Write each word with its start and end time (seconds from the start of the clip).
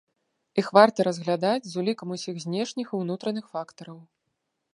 Іх 0.61 0.67
варта 0.77 1.05
разглядаць 1.07 1.67
з 1.73 1.79
улікам 1.81 2.15
усіх 2.17 2.35
знешніх 2.47 2.87
і 2.93 3.01
ўнутраных 3.03 3.45
фактараў. 3.53 3.97